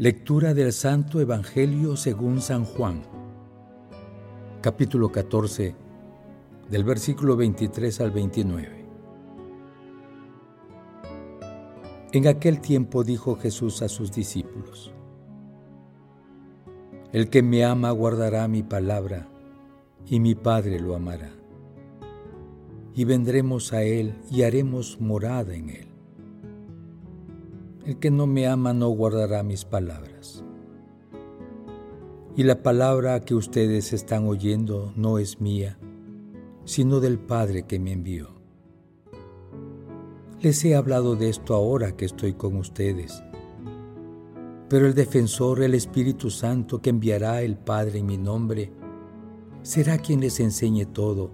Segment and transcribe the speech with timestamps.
[0.00, 3.02] Lectura del Santo Evangelio según San Juan,
[4.60, 5.74] capítulo 14,
[6.70, 8.84] del versículo 23 al 29.
[12.12, 14.92] En aquel tiempo dijo Jesús a sus discípulos,
[17.12, 19.26] El que me ama guardará mi palabra,
[20.06, 21.32] y mi Padre lo amará.
[22.94, 25.87] Y vendremos a él y haremos morada en él
[27.88, 30.44] el que no me ama no guardará mis palabras.
[32.36, 35.78] Y la palabra que ustedes están oyendo no es mía,
[36.66, 38.28] sino del Padre que me envió.
[40.42, 43.24] Les he hablado de esto ahora que estoy con ustedes.
[44.68, 48.70] Pero el defensor, el Espíritu Santo que enviará el Padre en mi nombre,
[49.62, 51.30] será quien les enseñe todo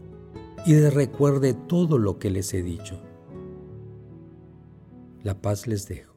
[0.64, 3.02] y les recuerde todo lo que les he dicho.
[5.24, 6.13] La paz les dejo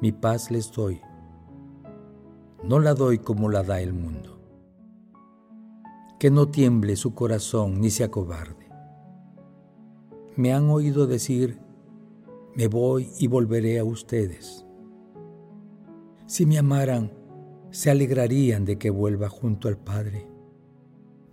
[0.00, 1.00] mi paz les doy.
[2.64, 4.38] No la doy como la da el mundo.
[6.18, 8.68] Que no tiemble su corazón ni se acobarde.
[10.36, 11.58] Me han oído decir,
[12.54, 14.64] me voy y volveré a ustedes.
[16.26, 17.12] Si me amaran,
[17.70, 20.26] se alegrarían de que vuelva junto al Padre,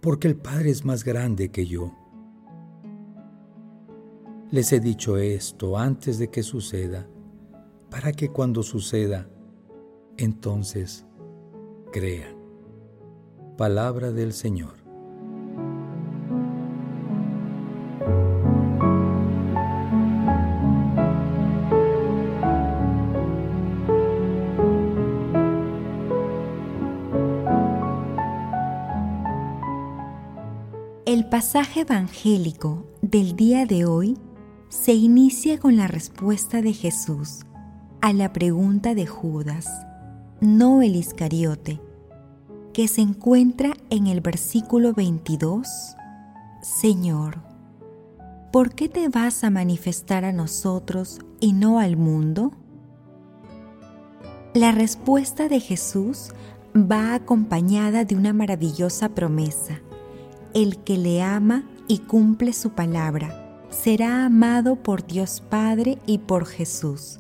[0.02, 1.94] porque el Padre es más grande que yo.
[4.52, 7.08] Les he dicho esto antes de que suceda
[7.90, 9.30] para que cuando suceda,
[10.18, 11.06] entonces
[11.92, 12.36] crean.
[13.58, 14.76] Palabra del Señor.
[31.06, 34.18] El pasaje evangélico del día de hoy
[34.70, 37.48] se inicia con la respuesta de Jesús
[38.02, 39.68] a la pregunta de Judas,
[40.40, 41.82] no el Iscariote,
[42.74, 45.68] que se encuentra en el versículo 22,
[46.62, 47.40] Señor,
[48.52, 52.52] ¿por qué te vas a manifestar a nosotros y no al mundo?
[54.54, 56.30] La respuesta de Jesús
[56.76, 59.82] va acompañada de una maravillosa promesa.
[60.54, 66.46] El que le ama y cumple su palabra será amado por Dios Padre y por
[66.46, 67.20] Jesús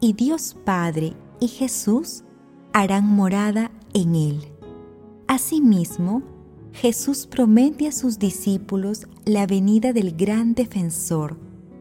[0.00, 2.24] y Dios Padre y Jesús
[2.72, 4.48] harán morada en él.
[5.26, 6.22] Asimismo,
[6.72, 11.36] Jesús promete a sus discípulos la venida del gran defensor,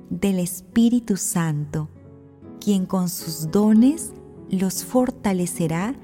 [0.10, 1.90] del Espíritu Santo,
[2.60, 4.14] quien con sus dones
[4.50, 5.96] los fortalecerá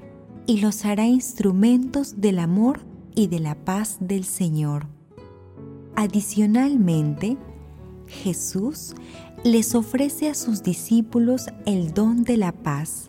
[0.46, 2.80] y los hará instrumentos del amor
[3.14, 4.86] y de la paz del Señor.
[5.96, 7.36] Adicionalmente,
[8.06, 8.94] Jesús
[9.44, 13.08] les ofrece a sus discípulos el don de la paz,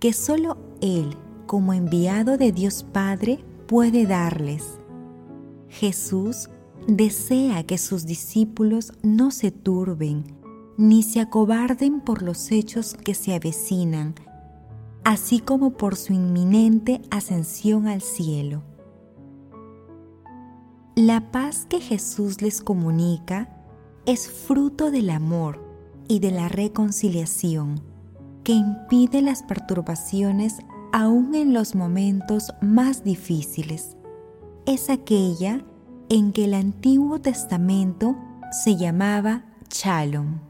[0.00, 1.14] que solo Él,
[1.46, 4.78] como enviado de Dios Padre, puede darles.
[5.68, 6.48] Jesús
[6.88, 10.24] desea que sus discípulos no se turben
[10.78, 14.14] ni se acobarden por los hechos que se avecinan,
[15.04, 18.62] así como por su inminente ascensión al cielo.
[20.96, 23.61] La paz que Jesús les comunica
[24.06, 25.60] es fruto del amor
[26.08, 27.80] y de la reconciliación
[28.42, 30.58] que impide las perturbaciones
[30.92, 33.96] aún en los momentos más difíciles.
[34.66, 35.64] Es aquella
[36.08, 38.16] en que el Antiguo Testamento
[38.64, 40.40] se llamaba Shalom.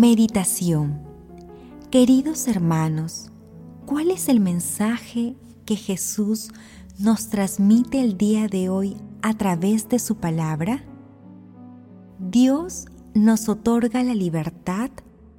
[0.00, 0.98] Meditación
[1.90, 3.30] Queridos hermanos,
[3.84, 5.36] ¿cuál es el mensaje
[5.66, 6.52] que Jesús
[6.98, 10.86] nos transmite el día de hoy a través de su palabra?
[12.18, 14.88] Dios nos otorga la libertad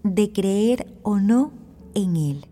[0.03, 1.53] de creer o no
[1.95, 2.45] en Él,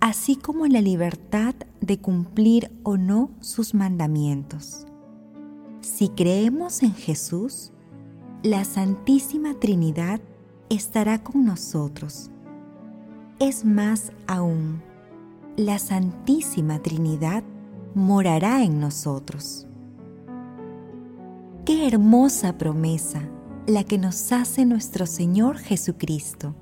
[0.00, 4.88] así como la libertad de cumplir o no sus mandamientos.
[5.82, 7.70] Si creemos en Jesús,
[8.42, 10.20] la Santísima Trinidad
[10.70, 12.30] estará con nosotros.
[13.38, 14.82] Es más aún,
[15.56, 17.44] la Santísima Trinidad
[17.94, 19.66] morará en nosotros.
[21.64, 23.22] Qué hermosa promesa
[23.66, 26.54] la que nos hace nuestro Señor Jesucristo.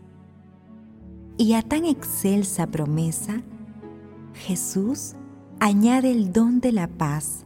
[1.37, 3.43] Y a tan excelsa promesa,
[4.35, 5.15] Jesús
[5.61, 7.45] añade el don de la paz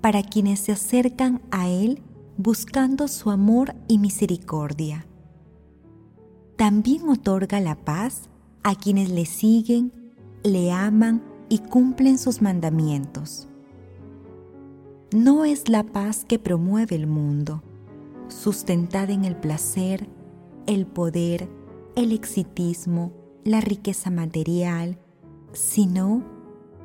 [0.00, 2.02] para quienes se acercan a Él
[2.36, 5.07] buscando su amor y misericordia
[6.58, 8.28] también otorga la paz
[8.64, 9.92] a quienes le siguen,
[10.42, 13.46] le aman y cumplen sus mandamientos.
[15.14, 17.62] No es la paz que promueve el mundo,
[18.26, 20.08] sustentada en el placer,
[20.66, 21.48] el poder,
[21.94, 23.12] el exitismo,
[23.44, 24.98] la riqueza material,
[25.52, 26.24] sino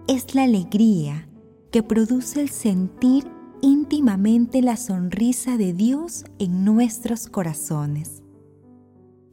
[0.07, 1.27] es la alegría
[1.71, 3.25] que produce el sentir
[3.61, 8.22] íntimamente la sonrisa de Dios en nuestros corazones.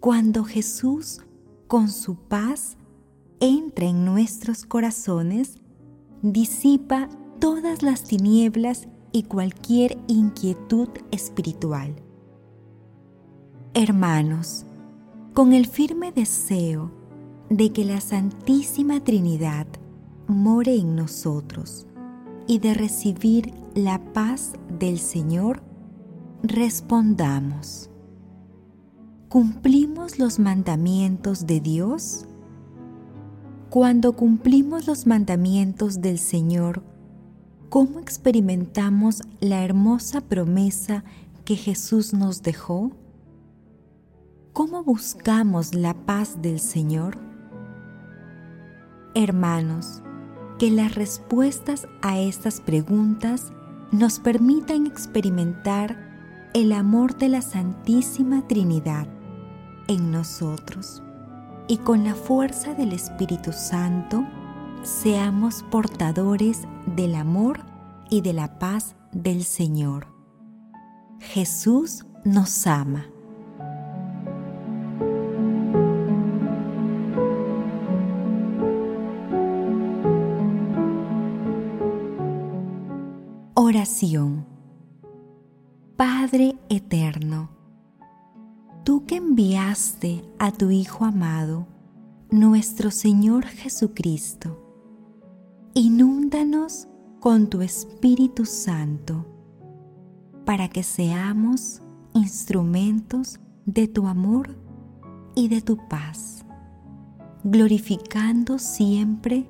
[0.01, 1.21] Cuando Jesús,
[1.67, 2.79] con su paz,
[3.39, 5.59] entra en nuestros corazones,
[6.23, 11.95] disipa todas las tinieblas y cualquier inquietud espiritual.
[13.75, 14.65] Hermanos,
[15.35, 16.91] con el firme deseo
[17.51, 19.67] de que la Santísima Trinidad
[20.29, 21.87] more en nosotros
[22.47, 25.63] y de recibir la paz del Señor,
[26.43, 27.90] respondamos.
[29.31, 32.27] ¿Cumplimos los mandamientos de Dios?
[33.69, 36.83] Cuando cumplimos los mandamientos del Señor,
[37.69, 41.05] ¿cómo experimentamos la hermosa promesa
[41.45, 42.91] que Jesús nos dejó?
[44.53, 47.17] ¿Cómo buscamos la paz del Señor?
[49.15, 50.03] Hermanos,
[50.59, 53.53] que las respuestas a estas preguntas
[53.93, 59.07] nos permitan experimentar el amor de la Santísima Trinidad
[59.91, 61.03] en nosotros
[61.67, 64.25] y con la fuerza del Espíritu Santo
[64.85, 67.65] seamos portadores del amor
[68.09, 70.07] y de la paz del Señor.
[71.19, 73.07] Jesús nos ama.
[83.55, 84.47] Oración
[85.97, 87.51] Padre Eterno,
[88.85, 91.67] tú que enviaste a tu Hijo amado,
[92.31, 94.57] nuestro Señor Jesucristo,
[95.75, 96.89] inúndanos
[97.21, 99.27] con tu Espíritu Santo,
[100.45, 101.83] para que seamos
[102.15, 104.57] instrumentos de tu amor
[105.35, 106.45] y de tu paz,
[107.45, 109.49] glorificando siempre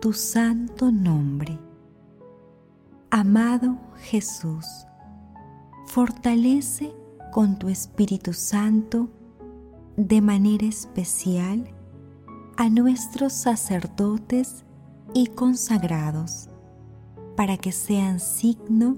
[0.00, 1.58] tu santo nombre.
[3.10, 4.66] Amado Jesús,
[5.86, 6.94] fortalece
[7.32, 9.08] con tu Espíritu Santo
[9.96, 11.68] de manera especial
[12.56, 14.64] a nuestros sacerdotes
[15.14, 16.48] y consagrados,
[17.36, 18.96] para que sean signo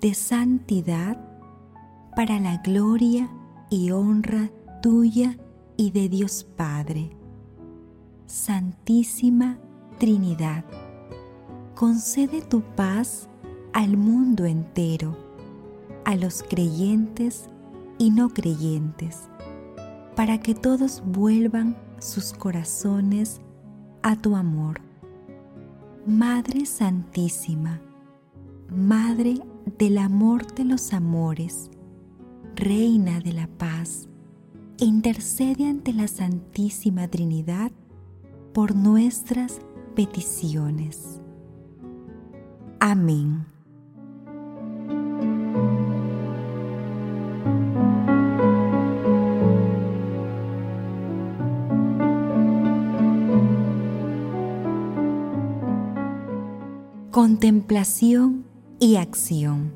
[0.00, 1.18] de santidad
[2.14, 3.30] para la gloria
[3.70, 4.50] y honra
[4.82, 5.38] tuya
[5.76, 7.16] y de Dios Padre.
[8.26, 9.58] Santísima
[9.98, 10.64] Trinidad,
[11.74, 13.28] concede tu paz
[13.72, 15.16] al mundo entero,
[16.04, 17.48] a los creyentes
[17.98, 19.28] y no creyentes,
[20.14, 23.40] para que todos vuelvan sus corazones
[24.02, 24.80] a tu amor.
[26.06, 27.80] Madre Santísima,
[28.70, 29.40] Madre
[29.78, 31.70] del amor de los amores,
[32.54, 34.08] Reina de la paz,
[34.78, 37.70] intercede ante la Santísima Trinidad
[38.52, 39.60] por nuestras
[39.94, 41.20] peticiones.
[42.80, 43.55] Amén.
[57.16, 58.44] Contemplación
[58.78, 59.72] y acción.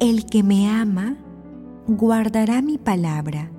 [0.00, 1.16] El que me ama
[1.86, 3.52] guardará mi palabra,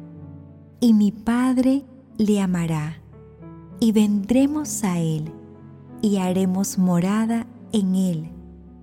[0.82, 1.86] y mi Padre
[2.18, 3.02] le amará,
[3.80, 5.32] y vendremos a él,
[6.02, 8.30] y haremos morada en él,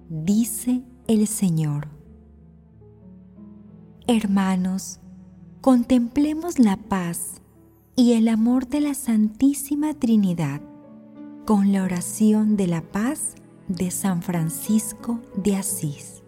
[0.08, 1.88] dice el Señor.
[4.06, 5.00] Hermanos,
[5.60, 7.42] contemplemos la paz
[7.94, 10.62] y el amor de la Santísima Trinidad
[11.44, 13.34] con la oración de la paz
[13.76, 16.22] de San Francisco de Asís.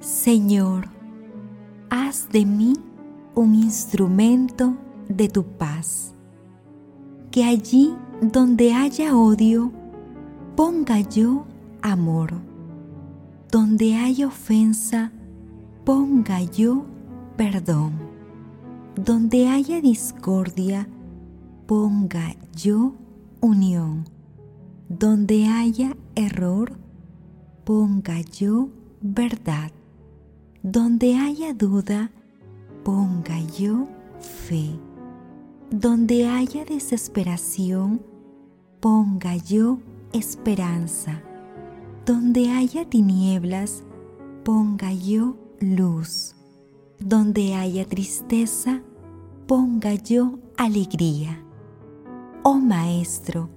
[0.00, 0.88] Señor,
[1.90, 2.74] haz de mí
[3.34, 4.74] un instrumento
[5.08, 6.14] de tu paz,
[7.30, 9.70] que allí donde haya odio,
[10.56, 11.44] ponga yo
[11.82, 12.32] amor,
[13.50, 15.12] donde haya ofensa,
[15.84, 16.86] ponga yo
[17.36, 17.92] perdón,
[18.94, 20.88] donde haya discordia,
[21.66, 22.94] ponga yo
[23.40, 24.13] unión
[24.88, 26.78] donde haya error,
[27.64, 28.68] ponga yo
[29.00, 29.70] verdad.
[30.62, 32.10] Donde haya duda,
[32.84, 33.86] ponga yo
[34.20, 34.78] fe.
[35.70, 38.02] Donde haya desesperación,
[38.80, 39.78] ponga yo
[40.12, 41.22] esperanza.
[42.06, 43.84] Donde haya tinieblas,
[44.44, 46.34] ponga yo luz.
[47.00, 48.82] Donde haya tristeza,
[49.46, 51.42] ponga yo alegría.
[52.42, 53.48] Oh Maestro,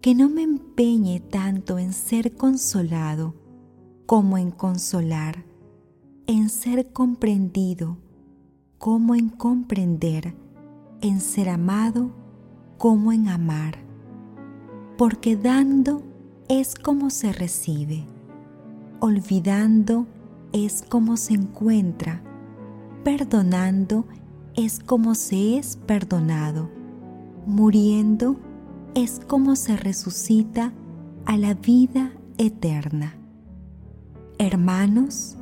[0.00, 3.34] que no me empeñe tanto en ser consolado
[4.06, 5.44] como en consolar,
[6.26, 7.98] en ser comprendido
[8.78, 10.36] como en comprender,
[11.00, 12.10] en ser amado
[12.78, 13.78] como en amar,
[14.96, 16.02] porque dando
[16.48, 18.06] es como se recibe,
[19.00, 20.06] olvidando
[20.52, 22.22] es como se encuentra,
[23.02, 24.06] perdonando
[24.54, 26.70] es como se es perdonado,
[27.46, 28.36] muriendo
[28.94, 30.72] es como se resucita
[31.26, 33.14] a la vida eterna.
[34.38, 35.36] Hermanos,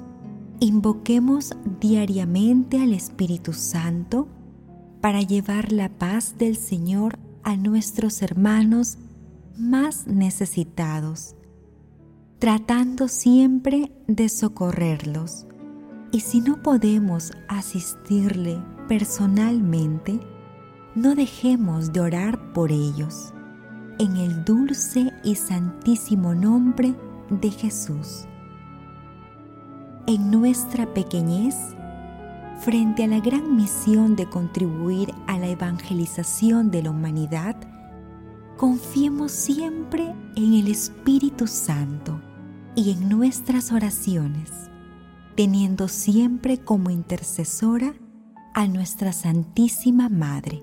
[0.58, 4.26] invoquemos diariamente al Espíritu Santo
[5.00, 8.98] para llevar la paz del Señor a nuestros hermanos
[9.56, 11.36] más necesitados,
[12.38, 15.46] tratando siempre de socorrerlos.
[16.10, 20.18] Y si no podemos asistirle personalmente,
[20.94, 23.34] no dejemos de orar por ellos
[23.98, 26.94] en el dulce y santísimo nombre
[27.30, 28.26] de Jesús.
[30.06, 31.56] En nuestra pequeñez,
[32.60, 37.56] frente a la gran misión de contribuir a la evangelización de la humanidad,
[38.56, 42.20] confiemos siempre en el Espíritu Santo
[42.74, 44.50] y en nuestras oraciones,
[45.34, 47.94] teniendo siempre como intercesora
[48.54, 50.62] a nuestra Santísima Madre.